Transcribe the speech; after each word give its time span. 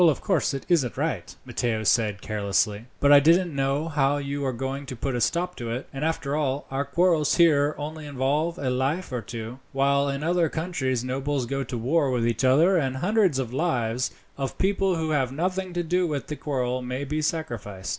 "Of 0.09 0.19
course 0.21 0.55
it 0.55 0.65
isn't 0.67 0.97
right," 0.97 1.35
Matteo 1.45 1.83
said 1.83 2.23
carelessly, 2.23 2.85
"but 2.99 3.11
I 3.11 3.19
don't 3.19 3.53
know 3.55 3.87
how 3.87 4.17
you 4.17 4.43
are 4.47 4.51
going 4.51 4.87
to 4.87 4.95
put 4.95 5.13
a 5.13 5.21
stop 5.21 5.55
to 5.57 5.69
it; 5.69 5.87
and 5.93 6.03
after 6.03 6.35
all, 6.35 6.65
our 6.71 6.83
quarrels 6.85 7.35
here 7.35 7.75
only 7.77 8.07
involve 8.07 8.57
a 8.57 8.71
life 8.71 9.11
or 9.11 9.21
two, 9.21 9.59
while 9.73 10.09
in 10.09 10.23
other 10.23 10.49
countries 10.49 11.03
nobles 11.03 11.45
go 11.45 11.63
to 11.65 11.77
war 11.77 12.09
with 12.09 12.25
each 12.27 12.43
other, 12.43 12.77
and 12.77 12.97
hundreds 12.97 13.37
of 13.37 13.53
lives, 13.53 14.09
of 14.39 14.57
people 14.57 14.95
who 14.95 15.11
have 15.11 15.31
nothing 15.31 15.71
to 15.73 15.83
do 15.83 16.07
with 16.07 16.25
the 16.25 16.35
quarrel, 16.35 16.81
may 16.81 17.03
be 17.03 17.21
sacrificed." 17.21 17.89